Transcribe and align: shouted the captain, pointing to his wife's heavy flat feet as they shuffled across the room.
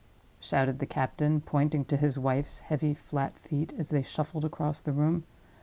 shouted 0.39 0.79
the 0.79 0.87
captain, 0.87 1.39
pointing 1.41 1.85
to 1.85 1.95
his 1.95 2.17
wife's 2.17 2.61
heavy 2.61 2.91
flat 2.91 3.37
feet 3.37 3.71
as 3.77 3.91
they 3.91 4.01
shuffled 4.01 4.43
across 4.45 4.81
the 4.81 4.91
room. 4.91 5.25